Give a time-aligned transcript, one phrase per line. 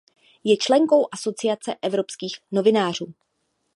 [0.45, 3.13] Je členkou Asociace evropských novinářů.